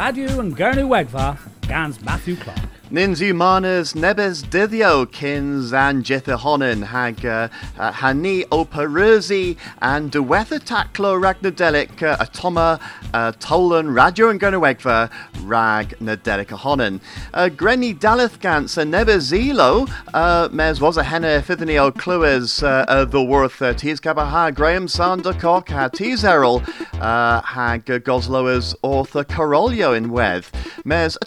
Radio 0.00 0.40
and 0.40 0.56
Gurney 0.56 0.80
Wegva, 0.80 1.36
Gans 1.68 2.00
Matthew 2.00 2.34
Clark. 2.36 2.69
Ninzi 2.90 3.32
manas 3.32 3.92
nebes 3.92 4.42
diddio 4.42 5.08
kins 5.12 5.72
and 5.72 6.04
jithahonin 6.04 6.82
hag 6.86 7.24
uh, 7.24 7.48
hani 7.78 8.44
operuzi 8.48 9.56
and 9.80 10.10
duwetha 10.10 10.58
taklo 10.58 11.14
ragnadelic 11.14 12.02
uh, 12.02 12.16
atoma 12.16 12.80
uh, 13.14 13.30
tolan 13.38 13.94
radio 13.94 14.28
and 14.28 14.40
gunawegva 14.40 15.08
rag 15.44 15.90
nadelic 16.00 16.46
ahonin. 16.46 17.00
Uh, 17.32 17.48
Grenny 17.48 17.96
dalith 17.96 18.40
gans 18.40 18.76
a 18.76 18.82
nebes 18.82 19.30
zelo 19.30 19.88
uh, 20.12 20.48
mes 20.50 20.80
was 20.80 20.96
a 20.96 21.04
henna 21.04 21.40
fithani 21.42 21.78
o 21.80 21.92
clues 21.92 22.60
uh, 22.64 22.84
uh, 22.88 23.04
the 23.04 23.22
worth 23.22 23.62
uh, 23.62 23.72
tis 23.72 24.00
gabaha 24.00 24.52
Graham 24.52 24.88
Sandercock 24.88 25.68
ha 25.68 25.86
tis 25.86 26.24
errol 26.24 26.60
uh, 26.94 27.40
hag 27.40 27.88
uh, 27.88 28.00
gosloas 28.00 28.74
author 28.82 29.22
Carolio 29.22 29.96
in 29.96 30.10
weth 30.10 30.50
mes 30.84 31.16
a 31.22 31.26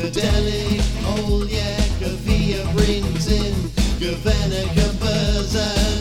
Nadalek 0.00 0.80
hole, 1.04 1.46
yeah, 1.46 1.76
Gavia 2.00 2.64
Brinton, 2.74 3.54
Gavanna 4.00 4.62
Gambas 4.74 5.99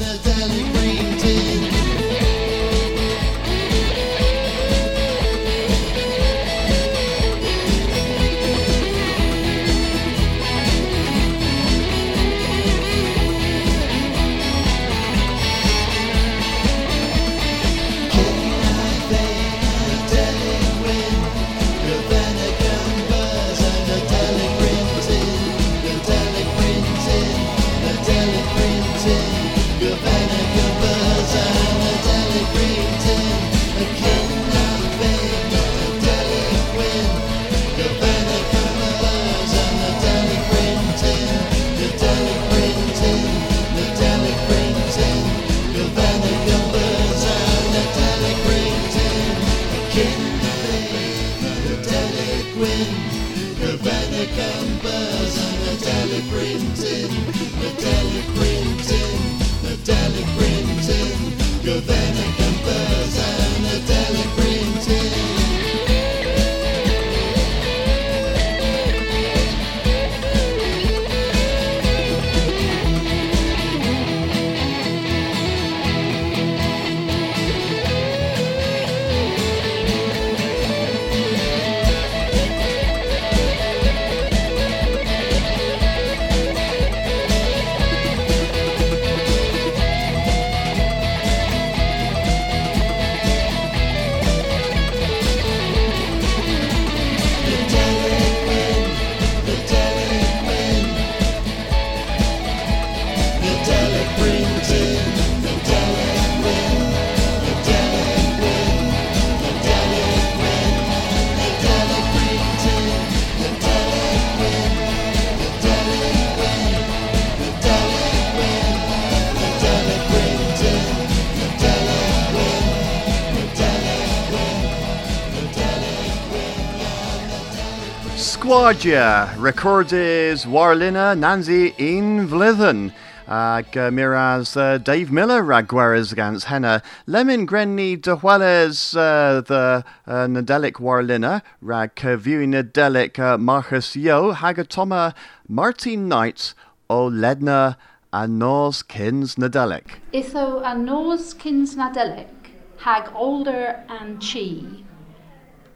Squadja 128.50 129.32
recordes 129.38 130.44
Warlina 130.44 131.16
Nanzi 131.16 131.72
in 131.78 132.28
Vlithen. 132.28 132.92
Ag 133.28 133.78
uh, 133.78 133.92
miraz 133.92 134.58
uh, 134.58 134.80
Dave 134.80 135.12
Miller 135.12 135.44
ragwares 135.44 136.16
gans 136.16 136.46
henna. 136.46 136.82
Lemon 137.06 137.46
Grenny 137.46 137.96
de 138.02 138.16
Hueles 138.16 138.98
uh, 138.98 139.42
the 139.42 139.86
uh, 140.08 140.26
Nadelic 140.26 140.82
Warlina 140.82 141.44
rag 141.62 141.94
Kavu 141.94 142.48
Nadelic 142.48 143.20
uh, 143.20 143.38
Marcus 143.38 143.96
Yo 143.96 144.34
Hagatoma 144.34 145.14
Martin 145.48 146.08
Knight 146.08 146.56
o 146.90 147.08
Ledna 147.08 147.76
a 148.12 148.28
Nos 148.28 148.82
Kins 148.82 149.36
Nadelic. 149.36 150.00
Itho 150.12 150.64
a 150.66 150.76
nos 150.76 151.36
kins 151.36 151.76
nadelic, 151.76 152.50
hag 152.78 153.12
older 153.14 153.86
and 153.88 154.20
chi, 154.20 154.84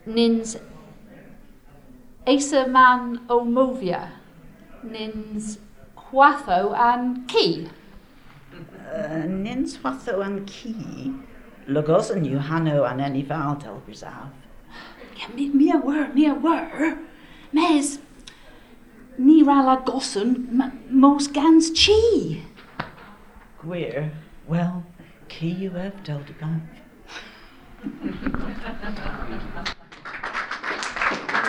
nins 0.07 0.57
Asa 2.25 2.67
man 2.67 3.19
o 3.29 3.43
movia, 3.43 4.09
nins 4.83 5.59
huatho 5.97 6.73
and 6.77 7.27
ki. 7.27 7.69
Uh, 8.93 9.25
nins 9.27 9.77
watho 9.77 10.25
an 10.25 10.45
ki, 10.45 11.11
logos 11.67 12.11
an 12.11 12.23
Johanno 12.23 12.89
an 12.89 13.01
any 13.01 13.23
val 13.23 13.55
del 13.55 13.81
Brizaf. 13.85 14.29
Ja, 15.17 15.27
mi, 15.35 15.49
mi 15.49 15.69
a 15.71 15.77
wur, 15.77 16.07
mi 16.13 16.25
a 16.27 16.33
wur. 16.33 16.97
Mes, 17.51 17.99
ni 19.17 19.43
rala 19.43 19.83
gosun, 19.83 20.47
m- 20.61 20.79
mos 20.89 21.27
gans 21.27 21.71
chi. 21.71 22.41
Gwir, 23.61 24.11
well, 24.47 24.85
ki 25.27 25.49
you 25.49 25.71
have 25.71 26.01
del 26.03 26.21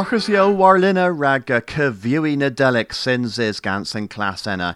Marcus 0.00 0.30
Yo 0.30 0.50
Warlina 0.50 1.12
rag 1.14 1.50
uh, 1.50 1.60
Caviwi 1.60 2.34
Nadelic 2.34 2.94
sins 2.94 3.38
is 3.38 3.60
Gansen 3.60 4.08
class 4.08 4.46
enna. 4.46 4.74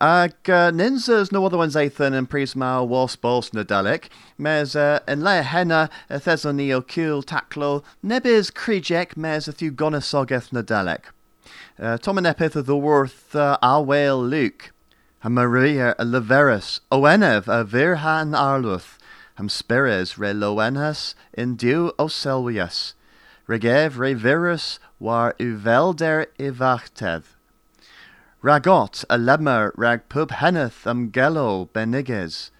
Ag 0.00 0.50
uh, 0.50 0.72
no 0.72 1.46
other 1.46 1.56
ones 1.56 1.76
Ethan 1.76 2.12
and 2.12 2.28
Prisma 2.28 2.84
Waspos 2.84 3.52
Nadelic. 3.52 4.08
Mes 4.36 4.74
uh, 4.74 4.98
le 5.06 5.42
henna 5.42 5.88
a 6.10 6.18
thesonio 6.18 6.84
cul 6.84 7.22
taclo 7.22 7.84
nebis 8.04 8.50
crijek 8.50 9.16
mes 9.16 9.46
a 9.46 9.52
few 9.52 9.70
gonosogeth 9.70 10.50
Nadelic. 10.50 11.02
Uh, 11.78 11.96
Tom 11.96 12.18
and 12.18 12.26
epith 12.26 12.56
of 12.56 12.66
the 12.66 12.76
worth 12.76 13.36
uh, 13.36 13.56
Luke. 13.62 14.72
A 15.22 15.30
Maria 15.30 15.94
a 16.00 16.04
Leverus, 16.04 16.80
Oenev 16.90 17.46
a 17.46 17.64
Virhan 17.64 18.36
Arluth, 18.36 18.98
Ham 19.36 19.48
Spires 19.48 20.18
re 20.18 20.32
Loenhas 20.32 21.14
in 21.32 21.56
Diu 21.56 21.94
Oselvius, 21.94 22.94
Regev 23.46 23.98
re 23.98 24.14
Virus 24.14 24.78
war 24.98 25.34
Uvelder 25.38 26.26
Ivachteth. 26.38 27.36
Ragot 28.42 29.04
a 29.10 29.18
Lemmer 29.18 29.70
rag 29.76 30.08
pub 30.08 30.30
henneth 30.30 30.86
am 30.86 31.10
Gelo 31.10 31.70
beniges, 31.70 32.50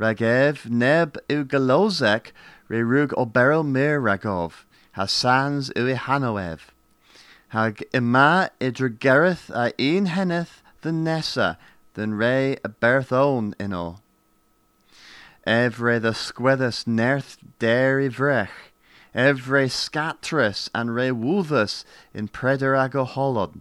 Ragev 0.00 0.68
neb 0.68 1.16
u 1.30 1.44
Galozek 1.44 2.32
re 2.66 2.82
rug 2.82 3.10
obero 3.10 3.64
mir 3.64 4.00
ragov, 4.00 4.64
Hassans 4.96 5.70
u 5.76 5.94
Hanoev. 5.94 6.58
Hag 7.50 7.84
ima 7.94 8.50
idrigereth 8.60 9.48
a 9.50 9.72
un 9.80 10.06
henneth 10.06 10.60
the 10.80 10.90
Nessa, 10.90 11.56
than 11.94 12.14
re 12.14 12.56
a 12.64 12.68
berth 12.68 13.12
own 13.12 13.54
in 13.60 13.72
all. 13.72 14.02
Evre 15.46 16.02
the 16.02 16.12
squethus 16.12 16.84
nerth 16.84 17.36
der 17.60 18.00
i 18.00 18.08
vrech, 18.08 18.71
evre 19.14 19.70
scatrus 19.70 20.68
and 20.74 20.94
re 20.94 21.10
woothus 21.10 21.84
in 22.14 22.28
preder 22.28 22.82
ago 22.82 23.04
holod. 23.04 23.60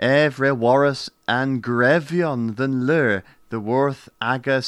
Evre 0.00 0.56
warus 0.56 1.10
and 1.28 1.62
grevion 1.62 2.56
than 2.56 2.86
lur 2.86 3.22
the 3.50 3.60
worth 3.60 4.08
aga 4.20 4.62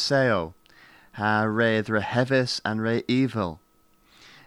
ha 1.15 1.43
re 1.43 1.81
the 1.81 2.61
and 2.65 2.83
re 2.83 3.03
evil. 3.09 3.61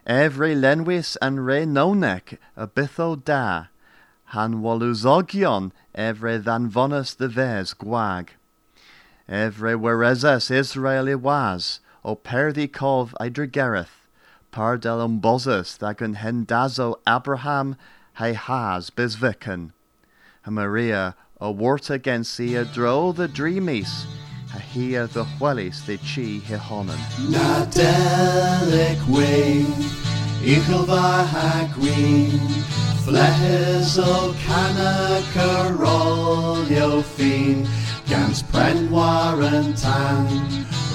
Evre 0.06 0.54
lenwis 0.54 1.16
and 1.20 1.44
re 1.44 1.64
nonek 1.64 2.38
a 2.56 2.66
bitho 2.66 3.22
da, 3.24 3.66
han 4.26 4.62
waluzogion 4.62 5.72
evre 5.94 6.42
than 6.42 6.70
vonus 6.70 7.16
the 7.16 7.28
ves 7.28 7.74
gwag. 7.74 8.28
Evre 9.28 9.78
werezas 9.78 10.50
Israeli 10.50 11.14
was, 11.14 11.80
o 12.04 12.16
perdi 12.16 12.66
kov 12.68 13.12
idrigereth, 13.20 13.97
par 14.58 14.76
del 14.76 14.98
umbozus 14.98 15.78
thagun 15.78 16.16
hendazo 16.16 16.96
Abraham 17.06 17.76
he 18.18 18.32
has 18.32 18.90
bisviken. 18.90 19.70
A 20.44 20.50
Maria 20.50 21.14
o 21.40 21.52
warta 21.52 21.96
gensi 21.96 22.60
a 22.60 22.64
dro 22.64 23.12
the 23.12 23.28
dreamies, 23.28 24.04
a 24.52 24.58
hia 24.58 25.06
the 25.06 25.22
huelis 25.22 25.86
the 25.86 25.96
chi 25.98 26.40
hihonen. 26.44 26.98
Nadelic 27.30 28.98
wing, 29.06 29.72
Eagle 30.42 30.86
var 30.86 31.68
green, 31.72 32.40
Flehes 33.06 33.96
o 33.96 34.34
canna 34.44 35.22
carolio 35.34 37.04
fin, 37.04 37.64
Gans 38.08 38.42
pren 38.42 38.88
warrantan, 38.88 40.26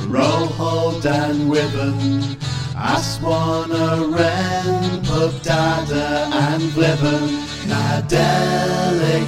Roho 0.09 1.01
dan 1.01 1.47
wibben, 1.47 2.52
Aswana 2.83 3.95
ren, 4.13 5.01
pub 5.05 5.41
dada 5.41 6.27
and 6.33 6.63
vliven, 6.75 7.29
Nadelic 7.65 9.25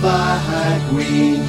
var 0.00 0.78
green, 0.90 1.42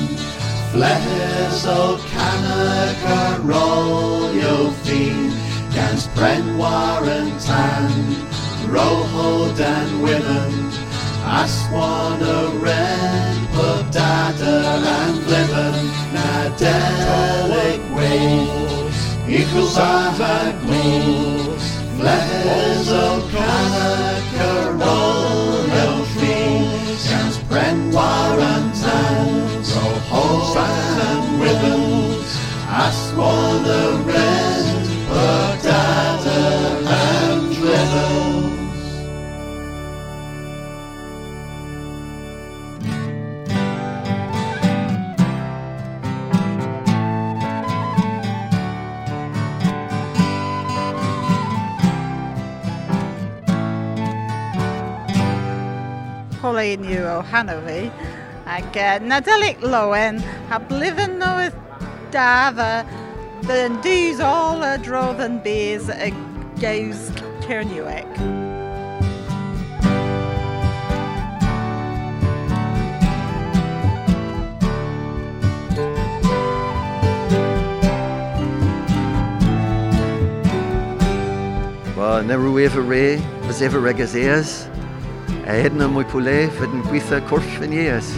Flehes 0.72 1.66
o 1.68 2.00
canna 2.10 2.96
carolio 3.04 4.72
fin, 4.84 5.32
Gans 5.76 6.08
pren 6.16 6.58
warrantan, 6.58 7.94
Roho 8.74 9.56
dan 9.56 10.02
women, 10.02 10.72
Aswana 11.24 12.60
ren, 12.60 13.48
pub 13.54 13.92
dada 13.92 14.82
and 14.98 15.18
vliven, 15.28 15.78
Nadelic 16.12 17.82
wings, 17.96 18.77
equals 19.30 19.78
our 19.78 20.54
gleams, 20.66 21.66
Flehes 21.98 22.92
o 22.92 23.22
canna 23.32 24.22
carolio 24.34 26.06
fin, 26.16 26.68
Gans 27.10 27.38
pren 27.50 27.92
warrantan, 27.92 29.28
Roho 29.74 30.54
dan 30.54 31.40
women, 31.40 32.22
Aswana 32.70 33.64
the 33.64 34.12
pub 34.12 34.47
Pauline 56.48 56.82
Hanover 57.24 57.92
ag 58.46 58.78
uh, 58.78 59.00
Lowen 59.60 60.24
a 60.50 60.60
bliven 60.62 61.18
noeth 61.18 61.54
dava 62.10 62.88
the 63.42 63.68
dys 63.84 64.22
all 64.22 64.64
a 64.64 64.78
drodd 64.78 65.20
yn 65.20 65.44
bees 65.44 65.90
a 65.90 66.10
gaws 66.62 67.12
Cernuec. 67.44 68.08
Wa 81.98 82.22
never 82.22 82.50
we 82.50 82.64
ever 82.64 82.82
ré 82.82 83.20
was 83.48 83.62
ever 83.62 83.82
regas 83.82 84.16
eas. 84.16 84.70
A 85.48 85.54
hedna 85.56 85.86
mwy 85.88 86.04
pwle 86.12 86.34
fyd 86.58 86.74
yn 86.76 86.82
gweithio 86.90 87.22
cwrs 87.30 87.54
yn. 87.62 88.10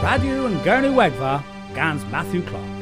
Radio 0.00 0.46
and 0.46 0.64
Gurney 0.64 0.88
Wegva, 0.88 1.42
Gans 1.76 2.08
Matthew 2.10 2.40
Clark. 2.48 2.79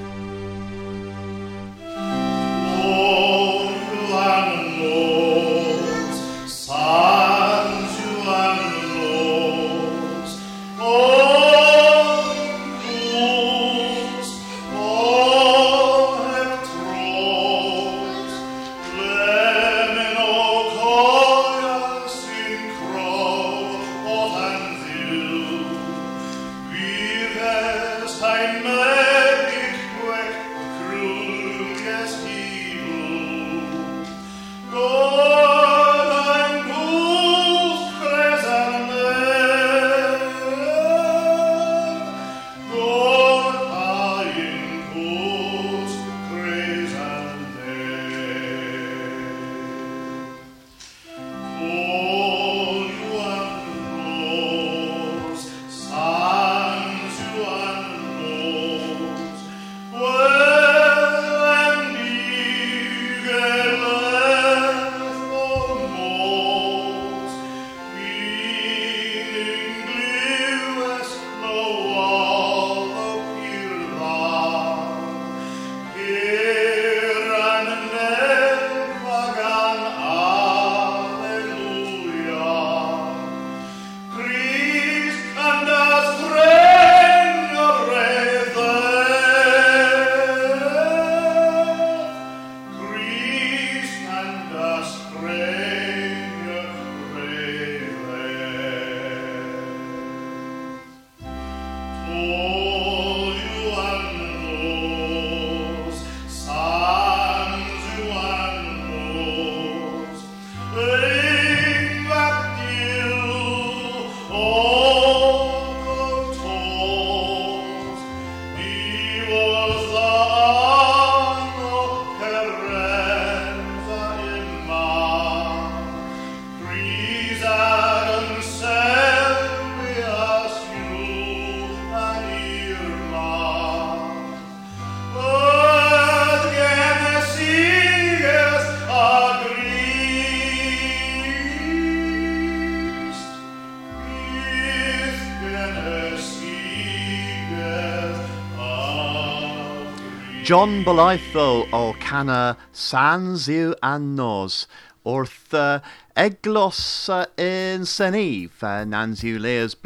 John 150.49 150.83
Bolaitho 150.83 151.69
o 151.75 151.93
Cana 152.00 152.57
Sans 152.73 153.49
yw 153.49 153.75
Annos 153.83 154.64
wrth 155.05 155.52
uh, 155.52 155.81
eglos 156.17 156.81
uh, 157.12 157.26
yn 157.37 157.85
Senif 157.85 158.64
uh, 158.64 158.83
nans 158.88 159.21
leas 159.23 159.76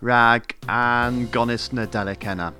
rag 0.00 0.56
an 0.66 1.28
gonis 1.28 1.74
na 1.74 1.84
delicenna. 1.84 2.54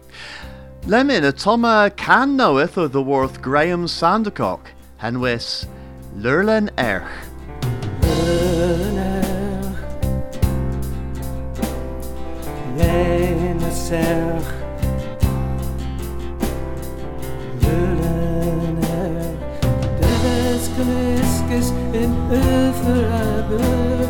Lemon 0.84 1.24
y 1.24 1.30
toma 1.30 1.90
can 1.96 2.36
knoweth 2.36 2.76
o 2.76 2.86
the 2.86 3.00
worth 3.00 3.40
Graham 3.40 3.86
Sandercock, 3.86 4.66
henwys 5.00 5.66
Lurlen 6.14 6.68
Erch. 6.76 7.08
Lein 12.76 13.58
y 13.58 13.70
serch 13.72 14.52
Lylen 14.52 14.61
gymysgys 22.02 22.08
yn 22.08 22.14
yfyr 22.34 23.10
a 23.14 23.42
byr 23.48 24.00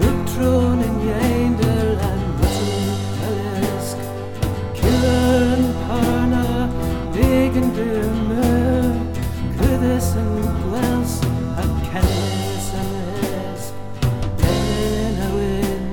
Gwtron 0.00 0.80
yn 0.82 0.96
ieinder 1.06 2.00
a'n 2.06 2.22
wytyn 2.40 2.88
ylysg 3.28 3.98
Cylen 4.78 5.68
parna 5.86 6.44
dymyr 7.76 8.88
Cyddys 9.60 10.10
yn 10.22 10.32
gwels 10.64 11.14
a 11.54 11.66
cennus 11.90 12.68
yn 12.82 12.90
ysg 13.42 13.74
Len 14.42 15.22
a 15.22 15.30
wyn 15.36 15.86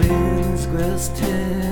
Gwyn's 0.00 0.66
gwels 0.72 1.06
tin 1.20 1.71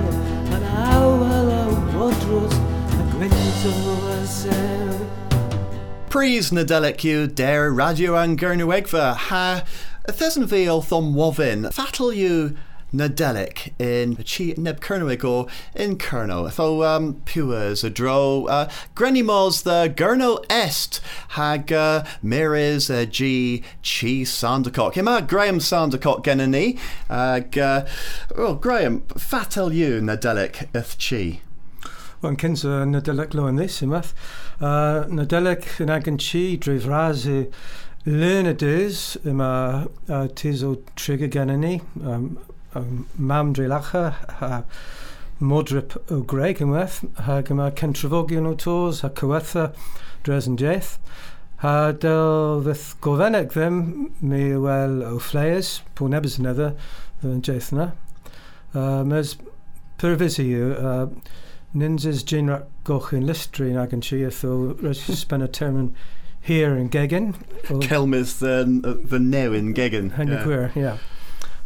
Prís 6.09 6.51
na 6.51 6.63
der 7.27 7.71
radio 7.71 8.15
an 8.15 8.37
Gernewegfa 8.37 9.15
ha 9.15 9.63
a 10.05 10.11
thesn 10.11 10.47
fi 10.49 10.65
thom 10.65 11.13
wofin 11.15 11.71
fatal 11.71 12.07
yw 12.07 12.55
na 12.93 13.07
delic 13.07 13.71
in 13.79 14.15
chi 14.17 14.53
neb 14.57 14.81
Kernowig 14.81 15.23
o 15.23 15.47
in 15.75 15.97
Kerno. 15.97 16.53
Tho 16.53 16.83
um, 16.83 17.21
puas 17.25 17.83
a 17.83 17.89
dro 17.89 18.45
uh, 18.47 18.69
Mos 18.99 19.61
the 19.61 19.93
Gurno 19.95 20.43
Est 20.49 20.99
hag 21.29 21.71
uh, 21.71 22.03
Miris 22.23 22.89
uh, 22.89 23.05
G 23.05 23.63
Chi 23.81 24.23
Sandercock. 24.23 24.97
Ima 24.97 25.21
Graham 25.21 25.59
Sandercock 25.59 26.23
genani. 26.23 26.77
Ag 27.09 27.57
uh, 27.57 27.85
oh 28.35 28.55
Graham 28.55 29.01
fatal 29.17 29.69
yw 29.69 30.01
na 30.01 30.15
delic 30.15 30.67
ith 30.75 30.97
chi. 30.97 31.41
Wel, 32.21 32.35
cyns 32.37 32.61
o 32.69 32.83
Nadeleg 32.85 33.33
lo 33.33 33.47
yn 33.49 33.57
ddys 33.57 33.79
ymath. 33.81 34.11
Uh, 34.61 35.07
Nadeleg 35.09 35.65
yn 35.81 35.89
agen 35.89 36.19
chi 36.21 36.43
drwy'r 36.61 36.85
ras 36.85 37.23
i 37.25 37.39
learn 38.05 38.49
y 38.51 38.53
dys 38.61 39.15
yma 39.25 39.51
uh, 40.05 40.27
tis 40.37 40.61
o 40.61 40.75
trigger 40.93 41.31
gen 41.33 41.55
ni. 41.63 41.79
Um, 42.05 42.35
um, 42.77 43.07
mam 43.17 43.55
drwy'r 43.57 43.73
lacha 43.73 44.03
Uh, 44.41 44.61
modrip 45.41 45.97
o 46.13 46.19
Greg 46.21 46.61
ymweth, 46.61 47.01
hag 47.25 47.49
yma 47.49 47.71
centrifogion 47.73 48.45
o 48.45 48.53
tos 48.53 49.01
a 49.03 49.09
cywetha 49.17 49.71
dres 50.25 50.45
yn 50.49 50.57
jeth. 50.61 50.99
A 51.65 51.91
dyl 52.03 52.61
fydd 52.65 52.83
gofennig 53.01 53.49
ddim 53.55 53.79
mi 54.21 54.43
wel 54.61 55.01
o 55.07 55.15
ffleus, 55.17 55.79
pw 55.97 56.09
nebys 56.13 56.37
yn 56.37 56.49
edrych 56.53 57.25
yn 57.25 57.41
jaith 57.45 57.71
yna. 57.73 57.91
Uh, 58.73 59.01
Mys 59.09 59.33
pyrfys 60.01 60.37
i 60.41 60.45
yw, 60.53 60.75
uh, 60.77 61.39
Nins 61.73 62.05
is 62.05 62.23
Jane 62.23 62.63
goch 62.83 63.13
in 63.13 63.23
listrin 63.23 63.77
ag 63.81 63.93
yn 63.95 64.01
siath 64.03 64.43
o 64.43 64.73
rys 64.81 65.03
spen 65.19 65.41
a 65.41 65.47
term 65.47 65.93
here 66.41 66.75
in 66.75 66.89
Gegin. 66.89 67.33
Kelmis 67.63 68.39
the, 68.39 68.99
the 69.03 69.19
new 69.19 69.53
in 69.53 69.73
Gegan. 69.73 70.11
Henry 70.11 70.35
yeah. 70.35 70.43
Queer, 70.43 70.71
yeah. 70.75 70.97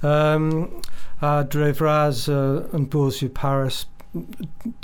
Um, 0.04 0.82
a 1.22 1.44
dref 1.44 1.82
ras 1.82 2.28
uh, 2.30 2.68
yn 2.76 2.86
bwys 2.94 3.24
i 3.26 3.30
Paris 3.30 3.86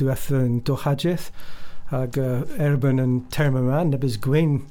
diwetha 0.02 0.42
yn 0.42 0.62
dochadjeth 0.66 1.30
ag 1.92 2.18
uh, 2.18 2.44
erbyn 2.58 3.02
yn 3.04 3.18
term 3.36 3.58
yma 3.60 3.84
nebys 3.88 4.18
gwyn 4.22 4.62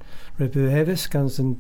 Rebbe 0.41 0.71
Evis 0.73 1.03
gans 1.13 1.35
yn 1.39 1.59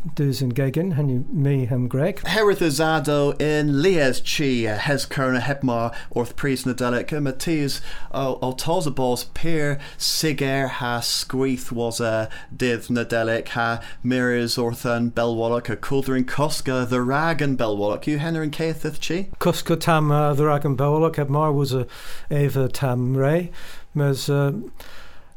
Gegin 0.57 0.95
hynny 0.97 1.19
mi 1.29 1.67
hem 1.67 1.87
Greg. 1.87 2.23
Herith 2.27 2.61
Azado 2.61 3.39
in 3.39 3.83
Lies 3.83 4.23
Chi 4.23 4.65
Hes 4.65 5.05
Kerna 5.05 5.39
Hepmar 5.39 5.95
Orth 6.13 6.35
Priest 6.35 6.65
Nadelic 6.65 7.13
Matthias 7.21 7.83
o 8.11 8.53
Tos 8.53 8.87
a 8.87 8.91
Bos 8.91 9.25
Peer 9.25 9.79
Siger 9.99 10.69
ha 10.69 11.01
Squeeth 11.01 11.71
was 11.71 12.01
a 12.01 12.31
Div 12.57 12.89
Nadelic 12.89 13.49
ha 13.49 13.83
Mirrors 14.03 14.57
Orthan 14.57 15.11
Belwallock 15.13 15.69
a 15.69 15.77
Kuldrin 15.77 16.27
Koska 16.27 16.87
the 16.89 17.03
Rag 17.03 17.43
and 17.43 17.59
Belwallock 17.59 18.07
you 18.07 18.17
Henry 18.17 18.45
and 18.45 18.53
Caithith 18.53 19.07
Chi? 19.07 19.29
Koska 19.39 19.77
Tam 19.77 20.11
uh, 20.11 20.33
the 20.33 20.47
Rag 20.47 20.65
and 20.65 20.79
Belwallock 20.79 21.17
Hepmar 21.17 21.53
was 21.53 21.75
a 21.75 21.87
Eva 22.31 22.67
Tam 22.69 23.15
Ray. 23.15 23.51
Mes 23.93 24.31
uh, 24.31 24.53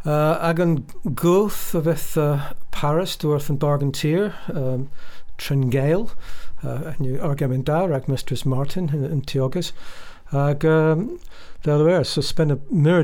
Uh, 0.06 0.38
goth 1.16 1.74
a 1.74 1.80
uh, 2.18 2.54
Paris 2.72 3.16
dúirth 3.16 3.50
an 3.50 3.58
bargan 3.58 3.92
tír 3.92 4.34
um, 4.54 4.90
Tringale 5.38 6.12
uh, 6.64 6.94
ar 7.22 7.36
gamin 7.36 7.64
da 7.64 7.86
ag 7.86 8.10
Mistress 8.10 8.46
Martin 8.46 8.90
in, 8.90 9.06
in 9.06 9.22
Tiogus 9.22 9.72
Ag 10.34 10.66
um, 10.66 11.20
fel 11.62 11.84
wer, 11.86 12.04
so 12.04 12.22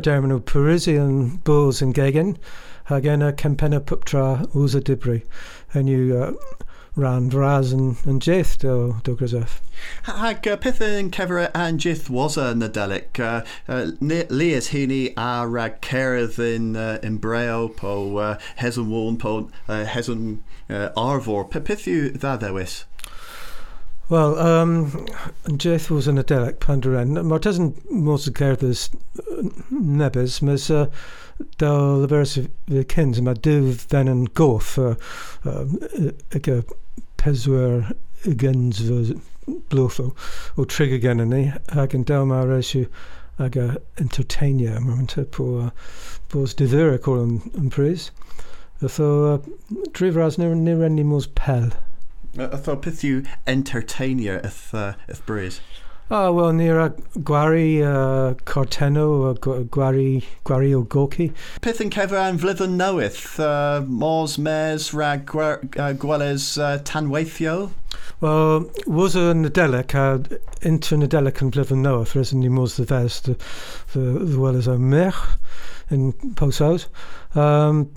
dermyn 0.01 0.33
o 0.33 0.39
Parisian 0.39 1.37
bulls 1.45 1.81
yn 1.85 1.91
gegen, 1.93 2.31
ag 2.89 3.05
enna 3.05 3.29
cempenna 3.31 3.79
puptra 3.79 4.47
úsa 4.57 4.81
dibri. 4.81 5.19
En 5.77 5.91
yw 5.93 6.15
uh, 6.17 6.31
ran 6.95 7.29
vraz 7.29 7.73
yn, 7.73 7.95
yn 8.09 8.19
jeth 8.19 8.57
do, 8.59 8.97
do 9.03 9.15
grysaf. 9.15 9.59
Hag 10.03 10.47
uh, 10.47 10.57
peth 10.57 10.81
yn 10.83 11.11
cefra 11.11 11.49
an 11.55 11.77
jith 11.77 12.09
was 12.09 12.37
a 12.37 12.53
Nadelic. 12.53 13.19
Uh, 13.19 13.43
uh, 13.67 13.91
Leas 14.01 14.69
hini 14.69 15.13
a 15.15 15.47
rag 15.47 15.81
cerdd 15.81 16.39
in, 16.39 16.75
uh, 16.75 16.99
in 17.03 17.19
breo 17.19 17.69
po 17.75 18.17
uh, 18.17 18.37
hesyn 18.57 18.89
wôn 18.89 19.17
po 19.19 19.49
uh, 19.67 19.85
hesyn 19.85 20.39
uh, 20.69 20.89
peth 21.49 21.87
yw 21.87 22.13
dda 22.17 22.37
ddewis? 22.39 22.83
Wel, 24.09 24.39
um, 24.39 24.71
yn 25.45 25.59
was 25.93 26.07
yn 26.09 26.17
Nadelic 26.17 26.55
pan 26.63 26.79
dyren. 26.81 27.11
Mae'r 27.29 27.43
tesyn 27.45 27.67
mos 27.93 28.23
y 28.25 28.31
cerddys 28.39 28.87
nebys, 29.69 30.39
mas 30.41 30.63
uh, 30.73 30.87
lyfers 32.01 32.33
y 32.41 32.81
cyns, 32.89 33.19
mae 33.21 33.37
dydd 33.45 33.83
then 33.91 34.09
yn 34.09 34.23
goff 34.39 34.71
uh, 34.81 34.95
um, 35.45 35.75
ag 36.33 36.49
y 36.49 36.55
peswyr 37.21 37.91
y 38.25 38.33
gyns 38.41 38.79
fy 38.87 39.19
blwff 39.69 39.99
o, 40.01 40.07
o 40.57 40.65
trig 40.65 40.95
gen 41.03 41.21
ni, 41.29 41.43
ac 41.69 41.93
yn 41.93 42.07
del 42.09 42.25
mae'r 42.31 42.55
eisiau 42.57 42.89
ag 43.45 43.59
y 43.61 43.67
entertainio, 44.01 44.79
mae'n 44.87 45.05
te 45.13 45.27
po 45.37 45.51
uh, 45.67 45.69
bos 46.33 46.57
dyddyr 46.57 46.95
ac 46.95 47.11
yn 47.13 47.37
uh. 47.77 48.09
Ytho 52.37 52.75
peth 52.81 53.03
yw 53.03 53.23
entertainio 53.47 54.39
yth, 54.45 54.73
uh, 54.73 54.93
yth 55.09 55.25
brys? 55.25 55.61
Ah, 56.11 56.31
wel, 56.31 56.53
ni 56.53 56.67
a 56.69 56.89
gwari 57.29 57.81
uh, 57.85 58.33
Corteno, 58.45 59.29
a 59.29 59.33
gwari, 59.35 60.23
gwari 60.43 60.73
o 60.73 60.83
Goki. 60.83 61.31
Peth 61.61 61.81
yn 61.83 61.91
cefr 61.93 62.17
am 62.17 62.39
flyddyn 62.41 62.77
newydd, 62.81 63.19
uh, 63.45 63.85
mors, 63.85 64.37
mes, 64.41 64.91
rag 64.93 65.25
gwelys 65.29 66.47
uh, 66.57 66.79
tanweithio? 66.83 67.71
Wel, 68.21 68.69
was 68.87 69.15
a 69.15 69.33
Nadelec, 69.37 69.93
a 69.93 70.39
inter 70.65 70.97
Nadelec 70.97 71.43
yn 71.45 71.53
flyddyn 71.53 71.85
newydd, 71.85 72.15
rys 72.17 72.33
ni 72.33 72.49
mors 72.49 72.77
the 72.77 72.85
fest, 72.89 73.29
the 73.93 74.37
well 74.37 74.57
as 74.57 74.67
a 74.67 74.79
mech 74.79 75.21
in 75.89 76.13
Posaus. 76.33 76.87
Um, 77.35 77.89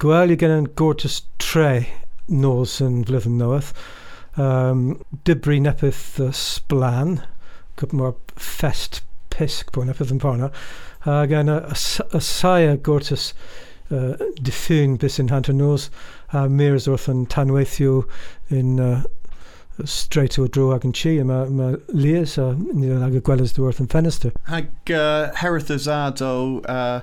i 0.00 0.36
gen 0.40 0.56
yn 0.62 0.70
gortus 0.80 1.22
tre 1.36 1.88
nos 2.30 2.78
yn 2.84 3.02
flyddyn 3.08 3.38
newydd. 3.40 3.74
Um, 4.40 4.84
dibri 5.26 5.58
nepeth 5.60 6.20
uh, 6.22 6.30
splan, 6.32 7.18
gyda 7.80 7.98
mor 7.98 8.14
fest 8.38 9.02
pisg 9.34 9.76
yna 9.80 9.96
fydd 9.96 10.14
yn 10.14 10.22
porno. 10.22 10.50
A 11.08 11.24
gan 11.30 11.50
y, 11.50 11.58
y 11.74 12.22
saia 12.24 12.76
gortus 12.76 13.30
uh, 13.90 14.14
diffyn 14.42 14.98
bys 15.00 15.18
yn 15.22 15.32
hant 15.32 15.50
nos 15.54 15.88
a 16.36 16.46
mirs 16.48 16.88
wrth 16.90 17.08
yn 17.12 17.24
tanweithio 17.32 18.04
yn 18.54 18.76
uh, 18.84 19.00
straight 19.88 20.38
o 20.38 20.46
dro 20.46 20.70
ag 20.74 20.84
yn 20.84 20.94
chi 20.96 21.16
a 21.20 21.24
mae 21.24 21.48
ma 21.56 21.70
Lias 21.96 22.36
a 22.38 22.50
ni'n 22.58 23.04
ag 23.06 23.16
y 23.16 23.24
gwelys 23.24 23.56
dwi 23.56 23.70
wrth 23.70 23.82
yn 23.82 23.90
ffenestr. 23.90 24.34
Hag 24.50 24.92
uh, 24.92 25.30
Herith 25.40 25.72
Azado 25.72 26.60
uh, 26.68 27.00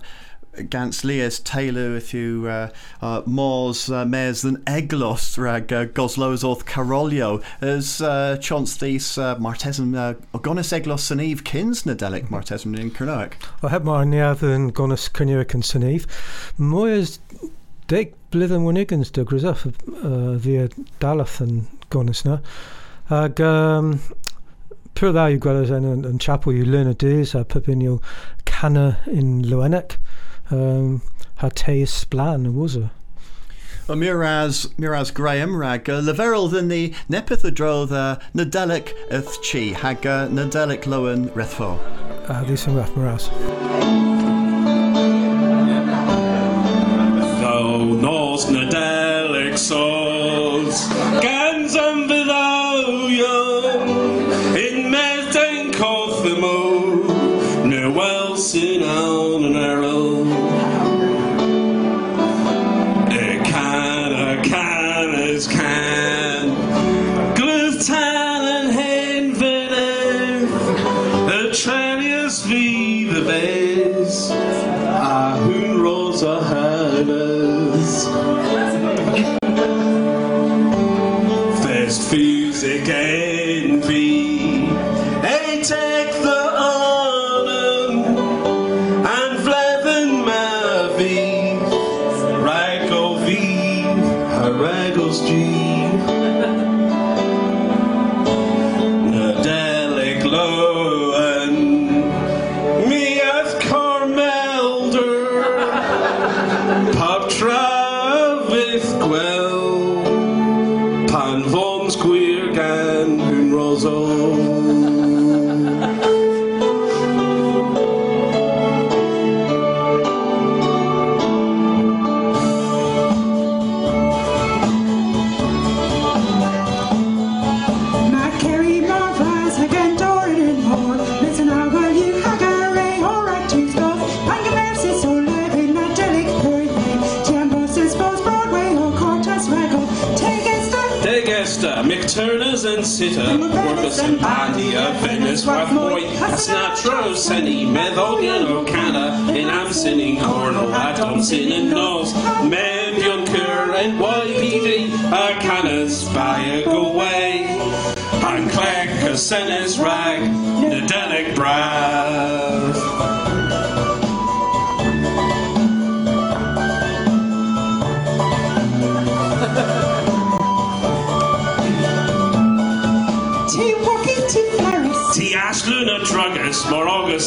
gans 0.70 1.04
Lias 1.04 1.40
Taylor 1.40 1.94
with 1.94 2.14
you 2.14 2.48
uh, 2.48 2.70
uh, 3.02 3.22
Mors 3.26 3.90
uh, 3.90 4.06
than 4.42 4.58
Eglos 4.66 5.38
rag 5.38 5.72
uh, 5.72 5.86
Goslows 5.86 6.44
orth 6.44 6.66
Carolio 6.66 7.44
as 7.62 8.02
uh, 8.02 8.38
chance 8.38 8.78
these 8.78 9.18
uh, 9.18 9.36
Martesum 9.36 9.96
uh, 9.96 10.14
Ogonis 10.38 10.74
Eglos 10.74 11.12
and 11.12 11.22
Eve 11.22 11.44
Kins 11.44 11.84
Nadelic 11.84 12.30
Martesum 12.30 12.78
in 12.78 12.92
Kernoak. 12.92 13.34
I 13.64 13.78
mar 13.80 14.06
nead 14.06 14.44
yn 14.44 14.72
Gonis 14.74 15.10
yn 15.56 15.64
Synif. 15.64 16.08
Mwy 16.58 17.00
ys 17.00 17.18
deg 17.92 18.14
blwyddyn 18.34 18.66
wynigans 18.68 19.12
dy 19.16 19.24
grisaf 19.28 19.66
uh, 19.68 20.36
ddi 20.42 20.68
dalath 21.04 21.40
yn 21.44 21.68
Gonis 21.94 22.26
na. 22.26 22.40
Ag 23.10 23.40
um, 23.40 23.94
pur 24.98 25.14
yw 25.14 25.40
gweld 25.40 25.72
yn, 25.72 26.06
yn 26.08 26.20
chapel 26.20 26.56
yw 26.58 26.66
Luna 26.68 26.94
Days 26.94 27.36
a 27.38 27.44
pepin 27.46 27.84
yw 27.86 28.00
Cana 28.50 28.98
in 29.08 29.44
Lwenec 29.46 30.00
um, 30.52 31.02
ha 31.38 31.50
teis 31.50 32.04
blan 32.06 32.46
y 32.46 32.54
wwsa. 32.54 32.90
O 33.90 33.96
Miraz, 33.96 34.68
Miraz 34.78 35.12
Graham 35.12 35.56
rag 35.56 35.90
uh, 35.90 36.02
leferol 36.04 36.50
ddyn 36.52 36.68
ni 36.68 36.82
nepeth 37.08 37.46
y 37.48 37.52
drodd 37.56 37.94
uh, 37.96 38.18
Nadelic 38.36 38.92
yth 39.08 39.38
chi 39.48 39.70
hag 39.84 40.06
uh, 40.06 40.26
Nadelic 40.28 40.90
lowen 40.92 41.30
rethfo. 41.38 41.78
A 42.28 42.42
ddys 42.44 42.68
yn 42.68 42.76
rath 42.76 42.92
Miraz. 42.98 43.30
Tho 47.40 47.96
nos 48.04 48.50
Nadelic 48.52 49.58
sos 49.58 50.07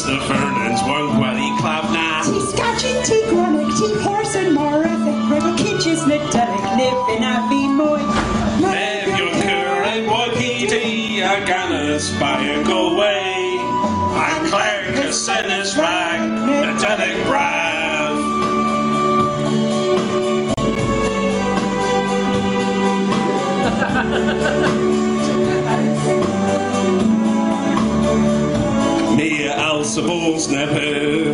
the 0.05 0.19
Fernands, 0.21 0.81
one 0.83 1.09
Gwelly, 1.17 1.49
Clavna. 1.59 2.23
Tea 2.25 2.41
scotching, 2.41 3.03
tea 3.03 3.23
chronic, 3.29 3.67
tea 3.77 3.93
horse 4.01 4.35
and 4.35 4.55
more 4.55 4.83
ethic. 4.83 5.29
Rebel 5.29 5.55
kitchens, 5.57 6.01
Nadelic, 6.01 6.77
live 6.77 7.17
in 7.17 7.23
a 7.23 7.47
be 7.49 7.67
moy. 7.67 8.01
Lev 8.61 9.17
Junker 9.17 9.83
and 9.91 10.07
are 11.23 11.45
gonna 11.45 11.99
spy 11.99 12.41
and 12.41 12.65
go 12.65 12.95
away. 12.95 13.57
I'm 14.17 14.49
Senis 15.09 15.77
rag, 15.77 16.21
Nadelic 16.21 17.25
brav. 17.27 17.60
Alcibal's 30.31 30.47
never. 30.49 31.31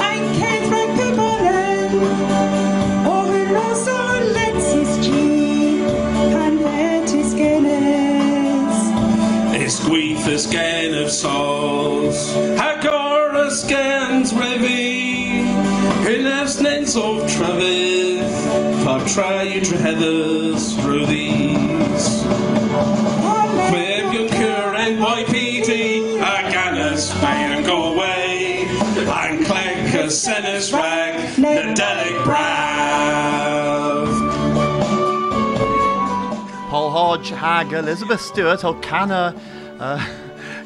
Ein 0.00 0.24
Kind 0.38 0.70
weggeboren, 0.72 1.92
over 3.06 3.56
also 3.56 3.92
Alexis 4.20 5.04
G. 5.04 5.82
And 5.84 6.60
Lettis 6.62 7.34
Guinness. 7.34 8.76
Isgwyth 9.54 10.26
ysgen 10.26 10.94
of 11.02 11.10
souls 11.10 12.32
Hagor 12.56 13.34
ysgens 13.46 14.32
refi 14.32 15.44
Hynafs 16.04 16.60
nens 16.62 16.96
of 16.96 17.22
trafydd 17.28 18.24
Fab 18.84 19.02
trai 19.02 19.60
trehethys 19.60 20.74
rwyddies 20.80 22.08
Cweb 23.68 24.14
yw'n 24.16 24.30
cyr 24.32 24.78
NYPD 24.88 25.70
Ac 25.70 25.99
clec 30.10 30.12
y 30.12 30.12
senes 30.12 30.72
rag 30.72 31.14
Nadelig 31.38 32.24
braf 32.24 34.08
Paul 36.70 36.90
Hodge 36.90 37.30
hag 37.30 37.72
Elizabeth 37.72 38.20
Stewart 38.20 38.64
o 38.64 38.74
Cana 38.74 39.34
uh, 39.78 40.04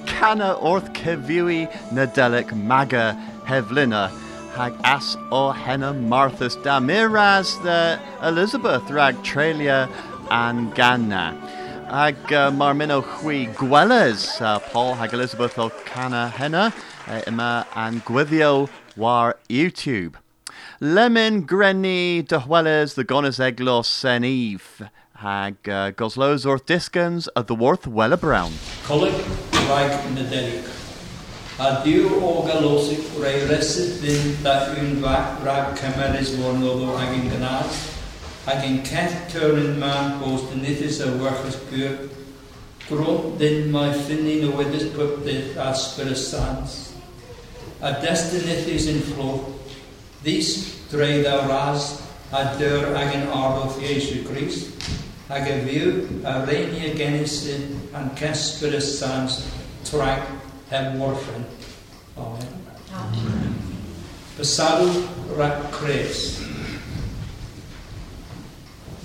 Cana 0.07 0.55
orth 0.55 0.93
Cefiwi 0.95 1.69
Nadelic 1.93 2.55
Maga 2.57 3.17
Hevlina 3.45 4.11
hag 4.55 4.75
as 4.85 5.17
o 5.31 5.51
henna 5.51 5.93
Marthas 5.93 6.57
Damiraz, 6.63 7.63
the 7.63 7.99
Elizabeth 8.27 8.91
rag 8.91 9.17
Trelia 9.17 9.89
and 10.31 10.73
Ganna. 10.75 11.35
Hag 11.91 12.33
uh, 12.33 12.51
marmino 12.51 13.03
chwi 13.03 13.53
gweles 13.55 14.41
uh, 14.41 14.59
Paul 14.59 14.95
hag 14.95 15.13
Elizabeth 15.13 15.59
o 15.59 15.69
Cana 15.85 16.29
henna 16.31 16.73
uh, 17.09 17.21
ima 17.27 17.67
and 17.75 18.03
gwyddio 18.05 18.69
war 18.97 19.39
YouTube 19.49 20.17
Lemon 20.81 21.47
Grenny 21.47 22.27
Dyhweles 22.27 22.95
the 22.95 23.05
Gonas 23.05 23.39
Eglos 23.39 23.87
Sen 23.87 24.25
Eve 24.25 24.91
hag 25.17 25.69
uh, 25.69 25.91
Goslows 25.93 26.45
Orth 26.45 26.67
Diskins 26.67 27.29
of 27.29 27.47
the 27.47 27.55
Worth 27.55 27.87
Wella 27.87 28.21
Brown. 28.21 28.53
Coleg 28.85 29.15
rhaid 29.69 29.95
Naderig. 30.15 30.71
A 31.59 31.85
diw 31.85 32.19
o 32.19 32.43
galosig 32.43 33.05
rei 33.23 33.45
resydd 33.47 34.01
ddyn 34.03 34.33
da 34.43 34.55
yw'n 34.75 34.97
rhag 35.05 35.77
cymerus 35.79 36.33
mor 36.41 36.57
nofo 36.59 36.97
ag 36.99 37.13
yn 37.15 37.29
gynnar, 37.31 37.71
ag 38.51 38.67
yn 38.67 38.81
ceth 38.89 39.15
tyrn 39.31 39.79
man 39.79 40.19
bos 40.19 40.49
dy 40.51 40.59
nithis 40.65 40.99
y 41.07 41.13
werchus 41.21 41.61
gyr, 41.71 41.95
grwnt 42.89 43.39
dyn 43.39 43.71
mae 43.71 43.95
ffynnu 43.95 44.41
na 44.43 44.51
wedys 44.59 44.91
pwpdydd 44.97 45.55
a 45.63 45.71
spyrus 45.79 46.27
sans. 46.33 46.94
A 47.85 47.90
destinithis 48.01 48.87
yn 48.88 49.03
fflo, 49.05 49.35
ddys 50.25 50.55
dreid 50.88 51.27
a 51.29 51.42
ras 51.44 51.90
a 52.33 52.47
dyr 52.57 52.94
ag 52.97 53.12
yn 53.12 53.27
ardodd 53.29 53.77
Iesu 53.85 54.23
Christ, 54.25 54.73
ag 55.29 55.51
y 55.53 55.59
fyw 55.66 55.90
a 56.25 56.38
reini 56.49 56.87
a 56.88 56.94
genisyn 56.97 57.75
a'n 57.92 58.09
cespyrus 58.16 58.88
sans 58.97 59.37
trag 59.85 60.25
heb 60.73 60.97
warfen. 60.97 61.44
Amen. 62.16 63.55
Besadw 64.38 65.05
rhaid 65.37 65.68
cres. 65.77 66.25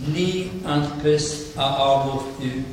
Ni 0.08 0.32
antpys 0.64 1.52
a 1.60 1.68
arlodd 1.84 2.44
yw. 2.48 2.64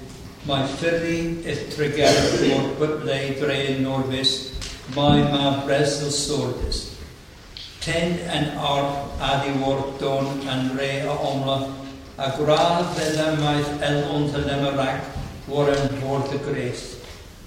Mae 0.47 0.71
ffyrru 0.77 1.17
eith 1.43 1.67
treger 1.75 2.21
o'r 2.55 2.69
bybleu 2.79 3.33
drein 3.41 3.83
norfus, 3.83 4.37
mae 4.95 5.25
ma 5.33 5.65
bresl 5.67 6.11
sordus. 6.15 6.83
Ten 7.83 8.19
yn 8.31 8.53
arp 8.59 9.23
adiword 9.23 9.97
don 10.01 10.29
yn 10.47 10.71
re 10.79 10.91
a 11.07 11.17
omla, 11.31 11.57
a 12.19 12.31
gradd 12.39 12.93
fydda 12.97 13.33
maeth 13.41 13.83
elond 13.89 14.37
yn 14.39 14.53
ymyrach 14.57 15.11
war 15.51 15.73
yn 15.75 15.99
fwrdd 15.99 16.37
y 16.39 16.41
gres. 16.47 16.85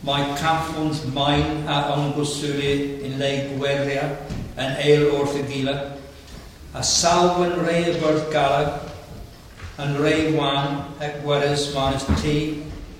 Mae 0.07 0.27
caffwns 0.39 1.01
maen 1.15 1.65
a 1.67 1.79
ongwswli 1.95 2.75
yn 3.07 3.17
le 3.19 3.31
gweria 3.53 4.05
yn 4.59 4.77
eil 4.83 5.09
wrth 5.15 5.39
gila, 5.49 5.75
a 6.75 6.83
salw 6.85 7.43
yn 7.47 7.57
rei 7.65 7.81
y 7.89 7.97
byrdd 7.99 8.29
galag, 8.33 8.85
yn 9.79 9.95
rei 10.03 10.31
wan 10.35 10.81
ac 11.03 11.21
gweres 11.23 11.69
maes 11.75 12.07
ti, 12.21 12.37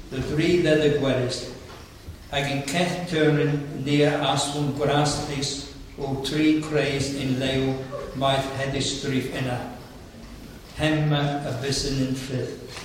y 0.09 0.25
dri 0.31 0.51
ddedd 0.63 0.85
y 0.87 0.93
gweres, 0.97 1.43
ac 2.29 2.45
yn 2.53 2.59
ceth 2.69 2.97
tyrnyn 3.09 3.55
nia 3.85 4.11
aswn 4.29 4.73
gwrastus 4.77 5.53
o 5.97 6.11
tri 6.27 6.59
creus 6.61 7.09
yn 7.17 7.39
lew 7.41 7.71
maeth 8.21 8.51
hedistrif 8.59 9.31
yna. 9.39 9.57
Hemma 10.77 11.23
y 11.49 11.55
bysyn 11.63 12.03
yn 12.05 12.13
ffydd. 12.19 12.77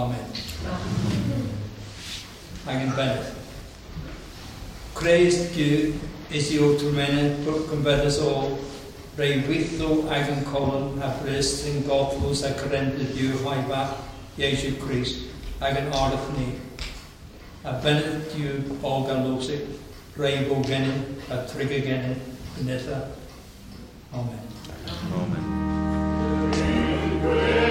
Amen. 0.00 0.32
Ac 2.64 2.78
yn 2.78 2.96
bennedd. 2.96 3.36
Creus 4.96 5.36
diw 5.52 5.92
is 6.32 6.50
i 6.54 6.58
o'r 6.64 6.80
twrmenau 6.80 7.30
bwrc 7.44 7.76
yn 7.76 7.84
beddys 7.84 8.18
o 8.24 8.32
rei 9.18 9.42
wythlw 9.44 10.06
ag 10.16 10.32
yn 10.32 10.44
colon 10.48 10.96
a 11.04 11.12
brys 11.20 11.52
yn 11.68 11.82
godlws 11.84 12.44
ac 12.48 12.64
rend 12.72 12.96
y 13.04 13.10
diw 13.12 13.44
haifa 13.44 13.84
Iesu 14.40 14.72
Christ 14.80 15.28
ag 15.60 15.76
yn 15.82 15.92
ardd 15.92 16.28
ni. 16.38 16.48
A 17.62 17.72
bennedd 17.84 18.30
diw 18.32 18.76
o 18.80 18.92
galwsig 19.04 19.66
rei 20.16 20.46
bo 20.48 20.60
gennym 20.64 21.02
a 21.28 21.42
trig 21.44 21.70
y 21.70 21.82
gennym 21.84 22.16
gynnetha. 22.56 23.02
Amen. 24.12 24.40
Amen. 25.12 25.44
Thank 27.22 27.69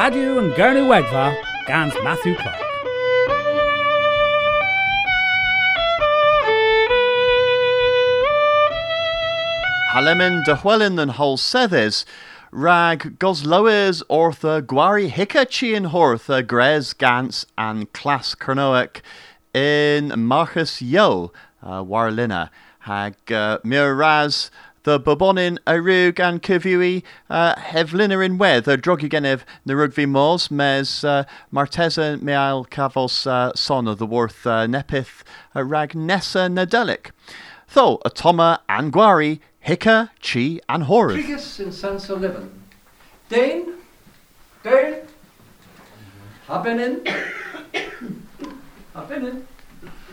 Gurney 0.00 0.80
Wegva, 0.80 1.36
Gans 1.66 1.92
Matthew 2.02 2.34
Clark. 2.34 2.56
Halemin 9.92 10.42
de 10.46 10.56
Huelin 10.56 10.98
and 10.98 11.10
Hol 11.10 11.36
Sethes, 11.36 12.06
Rag 12.50 13.18
Gosloes 13.18 14.02
Ortha 14.08 14.62
Gwari 14.62 15.10
Hicka 15.10 15.46
Chian 15.46 15.84
Hortha 15.84 16.42
Grez 16.46 16.94
Gans 16.94 17.44
and 17.58 17.92
Class 17.92 18.34
Kernoek 18.34 19.02
in 19.52 20.18
Marcus 20.18 20.80
Yo, 20.80 21.30
uh, 21.62 21.84
Warlina, 21.84 22.48
Hag 22.78 23.16
uh, 23.30 23.58
Miraz 23.62 24.50
the 24.84 24.98
Bobonin 24.98 25.58
Arug 25.66 26.18
and 26.18 26.42
Kivui 26.42 27.02
uh, 27.28 27.54
Hevlina 27.56 28.24
in 28.24 28.38
Wed, 28.38 28.64
the 28.64 28.78
Drogigenev 28.78 29.42
Narugvi 29.66 30.08
Mos, 30.08 30.50
Mes 30.50 31.04
uh, 31.04 31.24
Marteza 31.52 32.20
Meal 32.20 32.66
Kavos 32.70 33.26
uh, 33.26 33.52
Son 33.54 33.86
of 33.86 33.98
the 33.98 34.06
Worth 34.06 34.46
uh, 34.46 34.66
Nepith 34.66 35.22
uh, 35.54 35.62
Rag 35.62 35.94
Nessa 35.94 36.48
Nadelik. 36.48 37.10
Tho, 37.72 37.98
Atoma 38.04 38.60
and 38.68 38.92
Gwari, 38.92 39.40
Hicka, 39.66 40.10
Chi 40.22 40.60
and 40.68 40.84
Horus. 40.84 41.24
Trigus 41.24 41.60
in 41.60 41.72
Sans 41.72 42.08
11. 42.08 42.50
Dane, 43.28 43.74
Dane, 44.62 44.96
Habenin, 46.48 47.04
Habenin, 48.94 49.42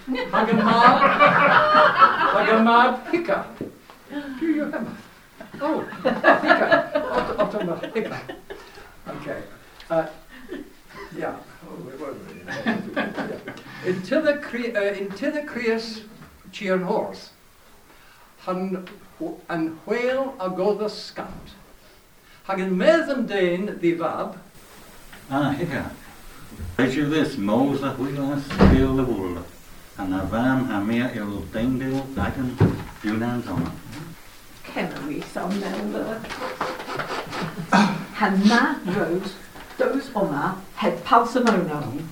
Hagamab, 0.08 1.00
Hagamab, 2.36 3.06
Hicka. 3.08 3.46
Do 4.39 4.46
you 4.46 4.63
remember? 4.65 4.91
Oh, 5.62 5.84
Hicka. 6.04 6.91
Ot- 6.96 7.39
Ottoman 7.39 7.80
Hicka. 7.93 8.20
Okay. 9.08 9.41
Uh, 9.89 10.06
yeah. 11.17 11.32
Where 11.34 11.98
were 11.98 12.13
we? 12.13 12.41
Yeah. 12.46 13.39
Until 13.86 14.22
the 14.22 14.38
cre- 14.38 14.76
uh, 14.76 14.93
until 15.06 15.32
the 15.32 15.41
creus 15.43 16.02
cheer 16.52 16.78
horse. 16.78 17.32
Han 18.46 18.88
an 19.50 19.80
whale 19.86 20.36
a 20.39 20.50
go 20.50 20.74
the 20.74 20.89
scant. 20.89 21.56
Hagen 22.48 22.78
meddyn 22.78 23.28
dain 23.28 23.78
the 23.80 23.93
vab. 23.93 24.38
Ah, 25.30 25.52
hicka. 25.54 25.91
Weet 26.78 26.93
je 26.93 27.10
this, 27.10 27.36
Moza 27.36 27.96
Huilas 27.98 28.43
speel 28.43 28.96
de 28.96 29.04
woelde. 29.04 29.41
En 29.96 30.10
naar 30.10 30.30
warm 30.30 30.65
ha 30.70 30.80
meer 30.80 31.12
il 31.15 31.46
dingdeel 31.52 32.06
dagen 32.13 32.58
dunan 33.02 33.41
zomer. 33.46 33.72
Kenner 34.78 35.08
we 35.08 35.22
some 35.22 35.60
member. 35.60 36.22
Hanna 38.13 38.80
Rose, 38.86 39.34
those 39.80 40.12
Oma, 40.16 40.62
head 40.76 41.04
Palsamono. 41.04 42.04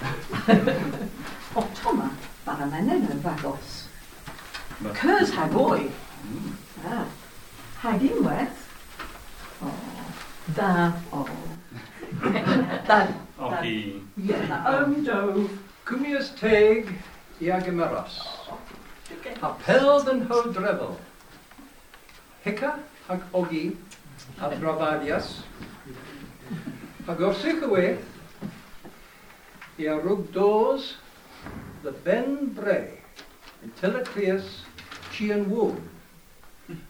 Otoma, 1.54 2.10
Baramaneno 2.44 3.14
Vagos. 3.22 3.86
Curs 4.94 5.30
Hagoi. 5.30 5.92
Ah, 6.84 7.06
Hagin 7.82 8.24
West. 8.24 8.66
Oh, 9.62 9.72
da, 10.56 10.92
oh. 11.12 11.28
Da, 12.88 13.06
Okay. 13.38 13.92
yeah, 14.16 14.44
da, 14.48 14.82
um, 14.82 15.04
dove. 15.04 15.50
Cumius 15.84 16.34
teg 16.34 16.98
Iagemeros. 17.40 18.26
Appel 19.40 20.02
den 20.02 20.26
ho 20.26 20.42
drevel. 20.52 20.96
Hicka 22.44 22.78
hag 23.08 23.20
ogi 23.32 23.76
a 24.40 24.50
dravadias. 24.50 25.42
Hag 27.06 27.18
orsichwe. 27.18 27.98
Ia 29.78 29.96
rug 29.98 30.32
dos 30.32 30.94
the 31.82 31.92
ben 31.92 32.54
bre. 32.54 33.02
Until 33.62 33.96
a 33.96 34.04
creus 34.04 34.62
chian 35.12 35.50
woon. 35.50 35.82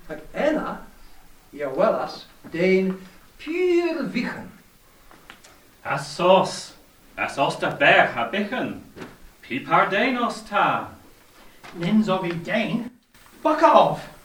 Hag 0.09 0.21
enna 0.35 0.87
ia 1.53 1.69
wellas 1.69 2.25
dein 2.53 3.01
pure 3.39 4.05
vichen. 4.05 4.51
Asos, 5.85 6.73
asos 7.17 7.59
da 7.61 7.71
ber 7.71 8.13
ha 8.13 8.29
bichen. 8.31 8.83
Pipar 9.43 9.89
denos 9.91 10.47
ta. 10.47 10.91
Nins 11.75 12.09
of 12.09 12.23
Dane. 12.45 12.91
Buck 13.43 13.63
off! 13.63 14.18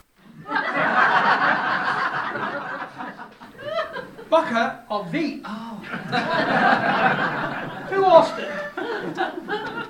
Bucker 4.30 4.80
of 4.90 5.12
V. 5.12 5.42
Oh. 5.46 5.76
Who 7.90 8.04
it? 8.40 8.50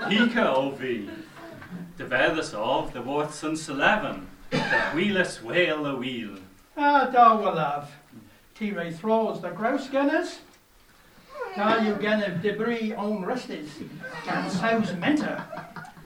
Hika 0.09 0.45
o 0.53 0.71
vi. 0.71 1.09
The 1.97 2.05
vedas 2.05 2.53
of 2.53 2.91
the 2.93 3.01
worth 3.01 3.33
since 3.33 3.69
eleven. 3.69 4.27
The 4.49 4.91
wheeless 4.93 5.41
whale 5.41 5.85
a 5.85 5.95
wheel. 5.95 6.37
Ah, 6.75 7.05
da 7.05 7.35
will 7.35 7.55
have. 7.55 7.91
T-Ray 8.55 8.91
throws 8.91 9.41
the 9.41 9.49
grouse 9.49 9.89
gunners. 9.89 10.39
Da 11.55 11.77
you 11.81 11.95
gen 11.95 12.23
of 12.23 12.41
debris 12.41 12.93
on 12.93 13.23
restes. 13.23 13.81
And 14.27 14.51
so's 14.51 14.93
mentor. 14.97 15.43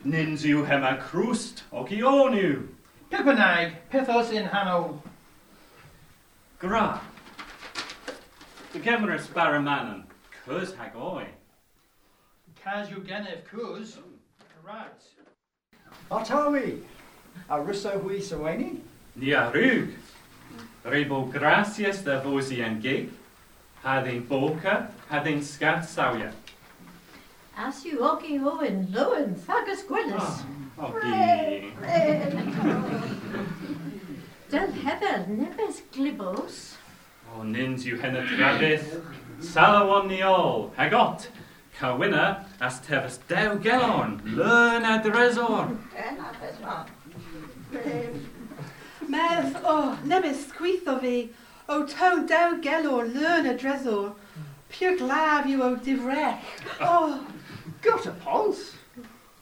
Nins 0.03 0.43
you 0.45 0.63
hema 0.63 0.99
crust 0.99 1.63
ogionu. 1.73 2.67
Pippenag, 3.09 3.73
pithos 3.91 4.31
in 4.31 4.45
Hanno. 4.45 5.01
Gra. 6.59 6.99
The 8.73 8.79
gemeris 8.79 9.27
baramanan. 9.27 10.03
Cuz 10.45 10.73
hagoi. 10.73 11.27
Cas 12.63 12.89
you 12.89 12.99
gen 13.01 13.27
of 13.27 13.45
cuz. 13.45 13.97
Oh. 13.97 14.03
Right. 14.67 15.01
Otawi, 16.11 16.81
a 17.49 17.61
hui 17.61 18.19
soeni? 18.19 18.81
Nia 19.15 19.49
rug. 19.53 19.89
Rebo 20.83 21.31
gracias 21.31 22.03
da 22.03 22.21
vosi 22.21 22.61
en 22.61 22.81
gig. 22.81 23.11
Hadin 23.83 24.27
boca, 24.27 24.91
hadin 25.09 25.41
scat 25.41 25.83
sawia. 25.83 26.33
As 27.55 27.85
you 27.85 27.99
ogi 27.99 28.39
owen 28.39 28.87
lowen 28.87 29.35
thagus 29.35 29.85
gwyllis. 29.85 30.17
Ah. 30.17 30.45
Ogi. 30.79 31.73
Del 34.51 34.71
hefer 34.71 35.25
nebes 35.27 35.81
glibos. 35.91 36.75
O 37.35 37.41
nins 37.43 37.85
you 37.85 37.97
henna 37.97 38.21
trabith. 38.21 39.01
Salawon 39.39 40.07
ni 40.07 40.21
all. 40.21 40.71
Hagot. 40.77 41.27
Cawina 41.79 42.45
as 42.61 42.79
tefas 42.81 43.17
dew 43.27 43.59
gelorn. 43.59 44.21
Learn 44.35 44.83
ad 44.83 45.03
resor. 45.05 45.77
Mes, 49.07 49.55
oh, 49.63 49.97
nebys 50.05 50.45
sgwitho 50.45 50.99
fi, 51.01 51.29
o 51.69 51.85
to 51.85 52.25
daw 52.27 52.59
gelor 52.61 53.11
learn 53.13 53.47
a 53.47 53.53
dresor, 53.53 54.13
pure 54.69 54.97
glaf 54.97 55.45
yw 55.47 55.61
o 55.61 55.75
difrech. 55.75 56.41
Ah. 56.79 56.87
Oh, 56.89 57.27
Got 57.81 58.05
a 58.07 58.11
pulse? 58.11 58.73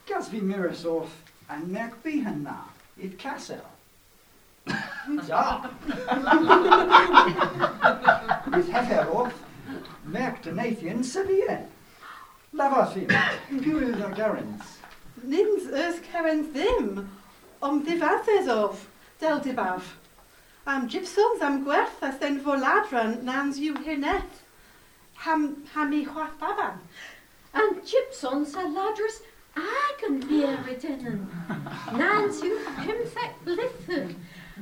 Gas 0.06 0.28
vi 0.28 0.40
mirrors 0.40 0.84
off 0.84 1.25
and 1.48 1.68
merk 1.68 2.02
bihan 2.02 2.42
na, 2.42 2.56
it 2.98 3.18
castle. 3.18 3.66
Ja. 5.28 5.70
Is 8.56 8.68
hefer 8.68 9.06
off, 9.14 9.34
merk 10.04 10.42
de 10.42 10.52
Nathan 10.52 11.02
Sibian. 11.02 11.66
Lavafin, 12.54 13.08
pure 13.62 13.92
the 13.92 14.08
garants. 14.14 14.76
nins 15.22 15.66
ys 15.66 16.00
ceren 16.06 16.42
ddim, 16.52 17.08
om 17.62 17.82
ddifathys 17.84 18.48
of, 18.48 18.86
del 19.20 19.40
dibaf. 19.40 19.94
Am 20.66 20.88
gypsums 20.88 21.42
am 21.42 21.62
gwerth 21.64 22.02
as 22.02 22.18
den 22.18 22.40
voladran 22.44 23.22
nans 23.24 23.58
yw 23.62 23.76
hirnet. 23.86 24.42
Ham, 25.24 25.64
ham 25.74 25.92
i 25.92 26.04
chwath 26.04 26.38
baban. 26.40 26.80
And 27.54 27.82
gypsons 27.82 28.54
a 28.54 28.66
ladrus 29.56 29.86
agan 29.96 30.20
beridenen. 30.20 31.26
Nans 31.92 32.42
yw 32.42 32.58
pymthec 32.80 33.32
blithyn. 33.44 34.14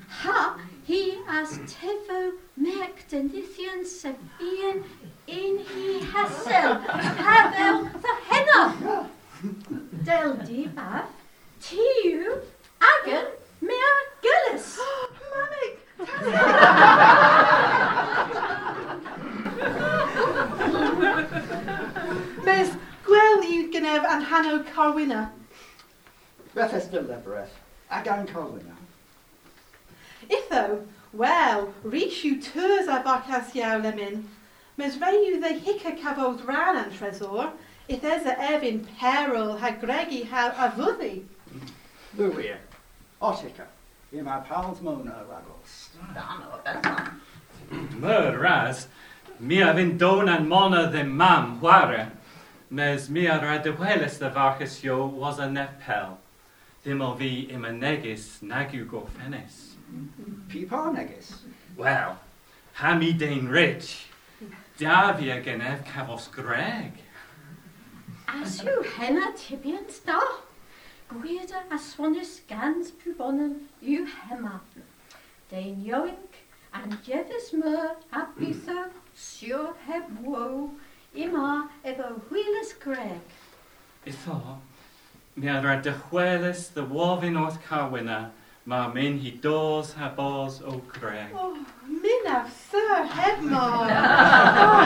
Ha 0.08 0.56
hi 0.86 1.18
as 1.28 1.58
tefo 1.70 2.32
merk 2.56 3.04
denithian 3.10 3.84
sefian 3.84 4.84
in 5.26 5.58
hi 5.70 6.00
hasel. 6.12 6.80
Havel 7.16 7.90
the 8.02 8.14
henna. 8.28 9.10
Del 10.04 10.36
dibaf. 10.46 11.06
Tiu 11.60 12.40
agan 12.80 13.26
mea 13.60 13.92
gillis. 14.22 14.78
Mes, 22.44 22.70
gwel 23.14 23.44
yw 23.46 23.66
gynef 23.70 24.06
an 24.10 24.22
hanno 24.30 24.62
carwina. 24.74 25.30
Refes 26.54 26.86
de 26.90 27.00
lebreth, 27.00 27.54
agan 27.90 28.26
colina. 28.26 28.74
Itho, 30.28 30.86
wel, 31.12 31.68
reach 31.82 32.24
yw 32.26 32.40
turs 32.42 32.88
a 32.88 33.02
barcas 33.06 33.52
iaw 33.54 33.82
lemin. 33.84 34.24
Mes 34.76 34.96
rei 35.02 35.20
yw 35.28 35.38
dde 35.38 35.52
hica 35.66 35.94
cafodd 36.00 36.42
ran 36.48 36.80
an 36.80 36.90
tresor, 36.90 37.52
if 37.86 38.00
there's 38.00 38.26
a 38.26 38.34
Evin 38.34 38.82
peril 38.98 39.58
ha 39.58 39.70
gregi 39.82 40.24
ha 40.32 40.48
a 40.56 40.70
fuddi. 40.74 41.22
Louis, 42.16 42.56
Otica, 43.22 43.68
i 44.12 44.22
my 44.22 44.40
pals 44.40 44.80
Mona 44.80 45.22
Ragos. 45.30 45.90
Myr 48.00 48.38
ras, 48.40 48.88
mi 49.38 49.60
a 49.60 49.72
fynd 49.74 49.98
don 49.98 50.28
an 50.28 50.48
mona 50.48 50.88
ddim 50.88 51.10
mam 51.22 51.60
chwarae, 51.60 52.10
mes 52.74 53.08
mi 53.08 53.26
ar 53.30 53.44
y 53.46 53.58
dyweles 53.62 54.16
y 54.18 54.28
farchus 54.34 54.80
io 54.82 55.06
was 55.06 55.38
a 55.38 55.46
nepel. 55.50 56.16
Ddim 56.82 57.02
o 57.06 57.14
fi 57.14 57.46
im 57.54 57.64
a 57.64 57.70
negus 57.70 58.42
nag 58.42 58.74
yw 58.74 58.86
gorffenus. 58.90 59.58
Pi 60.50 60.64
pa 60.70 60.90
negus? 60.90 61.30
Wel, 61.78 62.16
ha 62.80 62.94
mi 62.98 63.12
dein 63.12 63.46
rich. 63.48 64.08
Da 64.78 65.14
fi 65.14 65.30
a 65.30 65.40
genef 65.40 65.84
cafos 65.86 66.26
greg. 66.32 66.98
As 68.26 68.58
yw 68.64 68.82
henna 68.96 69.30
tibiant 69.38 70.00
da. 70.06 70.20
Gwyda 71.12 71.62
a 71.70 71.78
swanus 71.78 72.40
gans 72.48 72.90
pwbonem 72.90 73.68
yw 73.82 74.08
hema. 74.16 74.58
Dein 75.52 75.78
ioink, 75.86 76.42
an 76.74 76.98
jedys 77.06 77.52
myr 77.54 77.94
a 78.10 78.26
bitho, 78.34 78.88
siwr 79.14 79.76
heb 79.86 80.10
wow. 80.26 80.72
Ima 81.14 81.68
efo 81.84 82.20
hwylus 82.28 82.72
greg. 82.80 83.20
Itho, 84.06 84.58
mi 85.36 85.48
a 85.48 85.60
rhaid 85.62 85.86
y 85.86 85.92
chweles 86.08 86.68
dy 86.74 86.82
wofyn 86.90 87.36
o'r 87.38 87.58
cawina, 87.68 88.30
ma 88.66 88.88
min 88.88 89.18
hi 89.22 89.30
dos 89.42 89.92
ha 89.94 90.08
bos 90.16 90.60
o 90.62 90.80
greg. 90.92 91.30
Oh, 91.34 91.56
min 91.86 92.26
af 92.26 92.50
sir 92.70 93.04
heb 93.04 93.42
mar. 93.42 93.90
oh, 94.66 94.80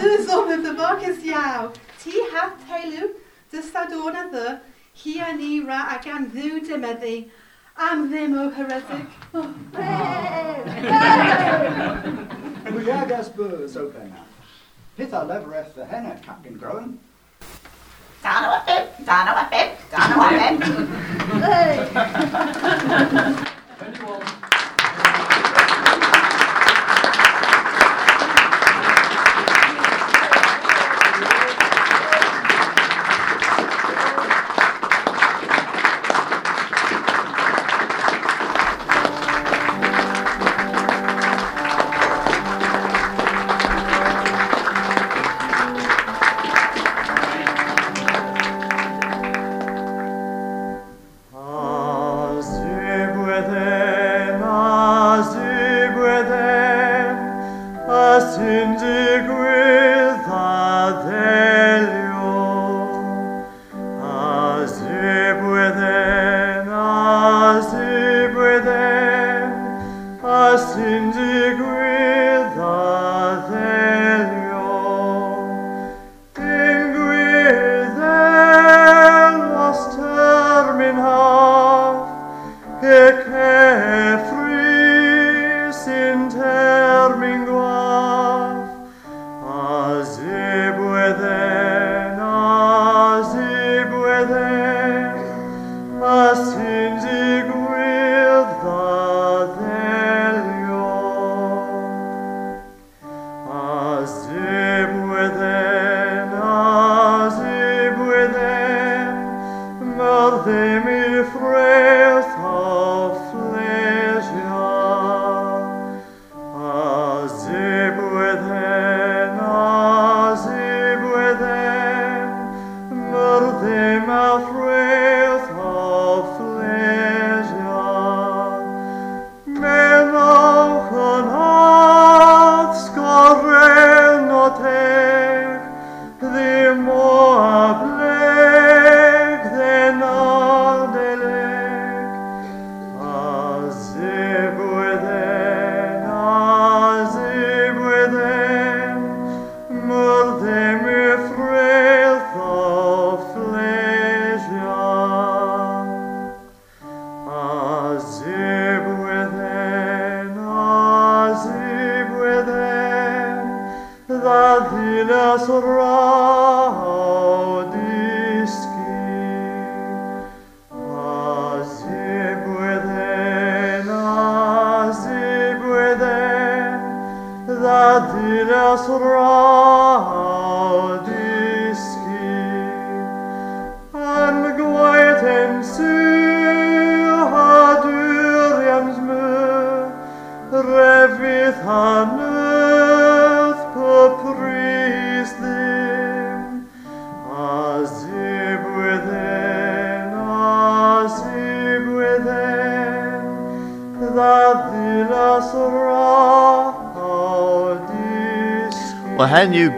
dus 0.00 0.28
om 0.34 0.62
de 0.62 0.74
bakes 0.78 1.24
jou. 1.24 1.70
Ti 2.02 2.12
hat 2.32 2.52
teilu, 2.68 3.08
dus 3.50 3.70
stadona 3.70 4.30
the, 4.32 4.60
hi 5.04 5.20
a 5.20 5.32
ni 5.36 5.60
ra 5.60 5.80
ac 5.94 6.06
an 6.06 6.30
ddiw 6.32 6.60
dymeddi, 6.66 7.30
am 7.76 8.08
ddim 8.08 8.38
o 8.38 8.50
heretic. 8.50 9.06
Oh, 9.34 9.54
We 12.72 12.90
agas 12.90 13.28
burs 13.28 13.76
open. 13.76 14.21
Pitha 14.96 15.24
levereth 15.24 15.74
the 15.74 15.84
henna 15.86 16.18
captain 16.22 16.56
grown. 16.58 16.98
Dano 18.22 18.48
a 18.48 18.62
bib, 18.66 19.06
dano 19.06 19.32
a 19.32 19.48
bib, 19.50 19.70
dano 19.90 20.20
a 20.22 20.30
bib. 23.40 23.48
Well, 24.00 24.22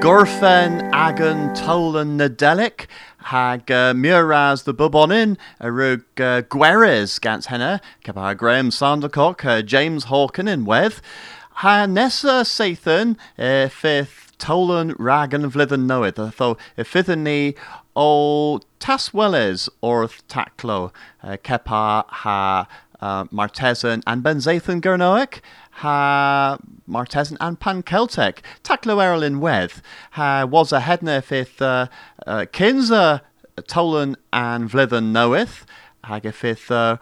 gorffen 0.05 0.87
agan 0.93 1.49
tolan 1.55 2.19
nadelic 2.19 2.89
hag 3.23 3.71
uh, 3.71 3.95
muras 3.95 4.65
the 4.65 4.75
bubonin 4.75 5.39
a 5.61 5.73
rug 5.73 6.03
uh, 6.19 6.43
gweres 6.43 7.19
gans 7.19 7.47
henna 7.47 7.81
capa 8.05 8.35
Graham 8.35 8.69
Sandercock 8.69 9.43
uh, 9.47 9.63
James 9.63 10.05
Hawken 10.05 10.47
in 10.47 10.67
wedd 10.67 11.01
ha 11.63 11.87
nessa 11.87 12.45
Sathan 12.45 13.17
uh, 13.39 13.71
fifth 13.71 14.37
tolan 14.37 14.93
ragan 14.97 15.51
vlithen 15.51 15.87
noed 15.87 16.17
tho 16.17 16.59
y 16.77 16.85
ffyddyn 16.85 17.25
ni 17.25 17.55
o 17.97 18.61
tasweles 18.79 19.71
orth 19.83 20.23
taclo 20.29 20.93
uh, 21.23 21.39
kepa 21.39 22.05
ha 22.11 22.69
uh, 23.01 23.25
Martesan 23.25 24.03
and 24.07 24.23
Ben 24.23 24.37
Zathan 24.37 24.81
Gernoic 24.81 25.41
ha 25.75 26.59
Martesan 26.89 27.37
and 27.41 27.59
Pan 27.59 27.83
Celtic. 27.83 28.43
Taclo 28.63 29.03
Erlin 29.03 29.41
Weth 29.41 29.83
ha 30.13 30.45
was 30.45 30.73
a 30.73 30.81
hedna 30.81 31.23
fifth 31.23 31.61
uh, 31.61 31.87
uh, 32.27 32.47
Kinza 32.53 33.21
Tolan 33.63 34.17
and 34.33 34.71
Vlithen 34.71 35.13
knoweth 35.13 35.67
hag 36.05 36.27
a 36.27 36.33
fifth 36.33 36.71
uh, 36.71 36.97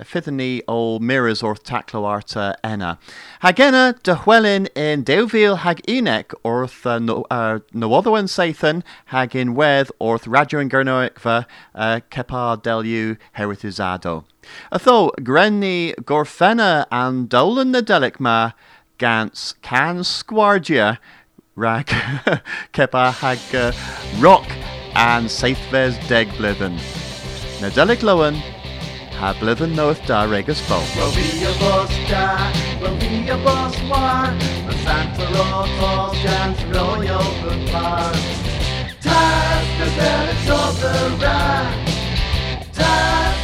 Fithany 0.00 0.62
o 0.66 0.98
mirrors 0.98 1.42
orth 1.42 1.62
taclo 1.62 2.06
arta 2.06 2.56
enna. 2.64 2.98
Hagena 3.42 4.02
de 4.02 4.14
hwelin 4.14 4.66
in 4.74 5.04
deuvil 5.04 5.58
hag 5.58 5.82
enek 5.86 6.32
orth 6.42 6.86
uh, 6.86 6.98
no, 6.98 7.26
uh, 7.30 7.58
sathan 7.70 8.82
hag 9.06 9.36
in 9.36 9.54
weth 9.54 9.92
orth 10.00 10.26
radio 10.26 10.60
and 10.60 10.70
gernoicva 10.70 11.44
uh, 11.74 12.00
kepa 12.10 12.62
delu 12.62 13.18
heritizado. 13.36 14.24
Atho 14.72 15.10
grenni 15.20 15.94
gorfena 15.96 16.86
and 16.90 17.28
dolan 17.28 17.70
na 17.72 17.80
delic 17.80 18.18
ma 18.20 18.52
gans 18.98 19.54
can 19.62 19.98
squardia 19.98 20.98
rag 21.56 21.86
kepa 22.72 23.12
hag 23.12 23.54
uh, 23.54 23.72
rock 24.20 24.46
and 24.94 25.26
saithves 25.26 25.96
deg 26.08 26.28
blithen. 26.38 26.74
Na 27.60 27.68
delic 27.70 28.02
ha 29.18 29.32
blithen 29.40 29.74
knoweth 29.74 30.04
da 30.06 30.24
regus 30.24 30.60
bo. 30.68 30.78
Will 30.96 31.14
be 31.14 31.44
a 31.44 31.52
bus 31.60 31.92
da, 32.10 32.52
will 32.80 32.98
be 32.98 33.28
a 33.28 33.36
bus 33.36 33.76
war, 33.90 34.26
a 34.70 34.74
Santa 34.84 35.26
Rotos 35.34 36.22
dance 36.22 36.62
royal 36.74 37.28
bar. 37.72 38.12
Tas 39.00 39.66
the 39.78 39.86
delic 39.98 40.48
of 40.58 40.80
the 40.82 40.94
ra, 41.22 41.40
tas 42.72 43.43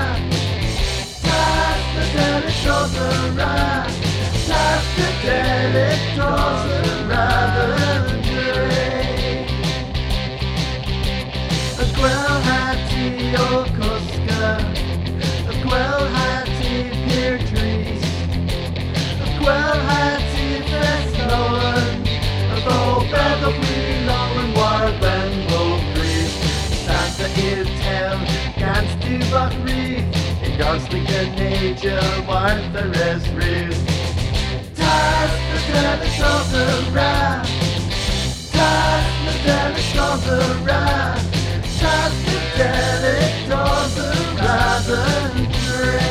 yokosuka 13.31 14.59
of 15.47 15.55
quail 15.63 15.99
hatty 16.15 16.89
pear 17.07 17.37
trees, 17.49 18.03
of 19.23 19.29
quail 19.39 19.77
hatty 19.89 20.47
festowen, 20.69 21.95
of 22.55 22.63
old 22.75 23.03
feather 23.09 23.53
willow 23.61 24.25
and 24.41 24.51
warren 24.57 25.33
will 25.47 25.79
breeze. 25.93 26.35
Santa 26.83 27.27
is 27.39 27.67
town, 27.79 28.19
can't 28.59 28.91
do 29.01 29.17
but 29.31 29.53
read, 29.63 30.03
in 30.43 30.57
ghostly 30.57 31.01
nature, 31.01 32.01
while 32.27 32.61
the 32.73 32.83
rest 32.89 33.27
reads. 33.39 33.79
Task 34.75 35.37
the 35.51 35.59
telescope 35.71 36.47
the 36.51 36.91
rat, 36.91 37.45
task 38.51 39.11
the 39.25 39.33
telescope 39.47 40.21
the 40.25 40.41
rat, 40.65 41.21
the 41.71 42.40
Janet 42.61 43.49
Dawson, 43.49 44.37
Robin 44.37 45.51
Drake. 45.51 46.10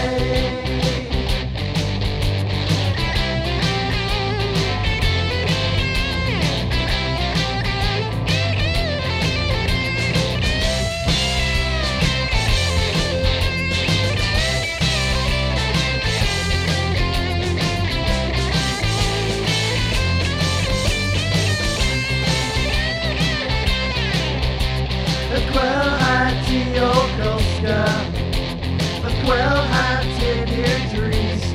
12 29.30 29.42
high 29.46 30.02
tip 30.18 30.92
your 30.92 31.08
east, 31.08 31.54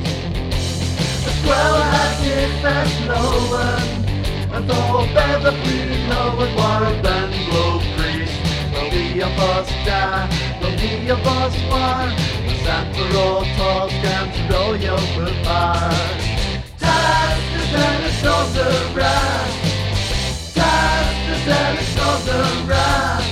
a 1.28 1.44
12 1.44 1.82
high 1.92 2.16
tip 2.24 2.50
fast 2.64 2.96
lower, 3.04 4.56
and 4.56 4.66
the 4.66 4.74
whole 4.74 5.04
bed 5.12 5.44
of 5.44 5.52
bleeding 5.62 6.10
over 6.10 6.48
priest. 7.94 8.32
There'll 8.72 8.90
be 8.90 9.20
a 9.20 9.28
bus 9.36 9.68
die, 9.84 10.26
there'll 10.58 10.80
be 10.80 11.10
a 11.10 11.16
bus 11.16 11.54
fire, 11.68 12.16
the 12.48 12.54
Santa 12.64 13.04
Rosa 13.12 13.54
talks 13.58 13.92
down 14.00 14.32
your 14.32 14.40
Royal 14.56 14.96
Boulevard. 15.12 15.92
Ties 16.80 17.44
the 17.52 17.62
dinosaurs 17.76 18.56
around, 18.56 19.52
ties 20.56 21.16
the 21.28 21.36
dinosaurs 21.44 22.26
around, 22.40 23.24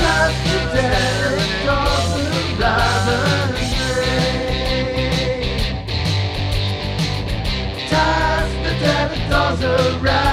ties 0.00 0.36
the 0.48 0.80
dinosaurs 0.80 1.41
Times 7.92 8.54
the 8.64 8.72
dead 8.80 9.12
does 9.28 9.60
the 9.60 9.76
dead. 10.00 10.32